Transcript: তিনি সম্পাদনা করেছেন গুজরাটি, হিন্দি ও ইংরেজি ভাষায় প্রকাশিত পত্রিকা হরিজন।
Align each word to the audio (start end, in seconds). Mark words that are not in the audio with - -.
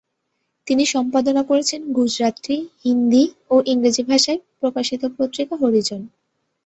তিনি 0.67 0.83
সম্পাদনা 0.85 1.41
করেছেন 1.43 1.81
গুজরাটি, 1.91 2.55
হিন্দি 2.83 3.23
ও 3.49 3.55
ইংরেজি 3.65 4.03
ভাষায় 4.03 4.39
প্রকাশিত 4.59 5.01
পত্রিকা 5.17 5.55
হরিজন। 5.61 6.01